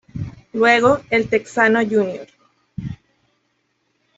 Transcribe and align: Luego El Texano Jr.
Luego 0.53 0.99
El 1.11 1.29
Texano 1.29 1.81
Jr. 1.83 2.27